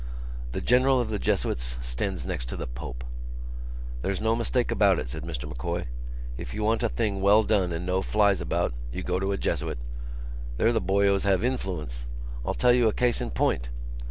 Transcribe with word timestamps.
"The 0.53 0.61
General 0.61 0.99
of 0.99 1.11
the 1.11 1.19
Jesuits 1.19 1.77
stands 1.83 2.25
next 2.25 2.45
to 2.45 2.57
the 2.57 2.65
Pope." 2.65 3.03
"There's 4.01 4.19
no 4.19 4.35
mistake 4.35 4.71
about 4.71 4.97
it," 4.97 5.07
said 5.09 5.21
Mr 5.21 5.47
M'Coy, 5.47 5.85
"if 6.39 6.55
you 6.55 6.63
want 6.63 6.81
a 6.81 6.89
thing 6.89 7.21
well 7.21 7.43
done 7.43 7.71
and 7.71 7.85
no 7.85 8.01
flies 8.01 8.41
about 8.41 8.71
it 8.91 8.97
you 8.97 9.03
go 9.03 9.19
to 9.19 9.31
a 9.31 9.37
Jesuit. 9.37 9.77
They're 10.57 10.73
the 10.73 10.81
boyos 10.81 11.21
have 11.25 11.43
influence. 11.43 12.07
I'll 12.43 12.55
tell 12.55 12.73
you 12.73 12.87
a 12.87 12.93
case 12.93 13.21
in 13.21 13.29
point...." 13.29 13.69